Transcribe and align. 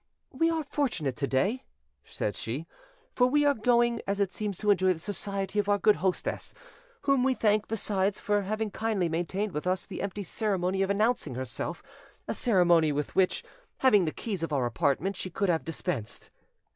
"We 0.31 0.49
are 0.49 0.63
fortunate 0.63 1.15
to 1.17 1.27
day," 1.27 1.63
said 2.03 2.33
she, 2.33 2.65
"for 3.13 3.27
we 3.27 3.45
are 3.45 3.53
going 3.53 4.01
as 4.07 4.19
it 4.19 4.31
seems 4.31 4.57
to 4.57 4.71
enjoy 4.71 4.93
the 4.93 4.99
society 4.99 5.59
of 5.59 5.69
our 5.69 5.77
good 5.77 5.97
hostess, 5.97 6.55
whom 7.01 7.23
we 7.23 7.35
thank 7.35 7.67
besides 7.67 8.19
for 8.19 8.41
having 8.41 8.71
kindly 8.71 9.09
maintained 9.09 9.51
with 9.51 9.67
us 9.67 9.85
the 9.85 10.01
empty 10.01 10.23
ceremony 10.23 10.81
of 10.81 10.89
announcing 10.89 11.35
herself—a 11.35 12.33
ceremony 12.33 12.91
with 12.91 13.13
which, 13.15 13.43
having 13.81 14.05
the 14.05 14.11
keys 14.11 14.41
of 14.41 14.51
our 14.51 14.65
apartment, 14.65 15.15
she 15.17 15.29
could 15.29 15.49
have 15.49 15.63
dispensed." 15.63 16.31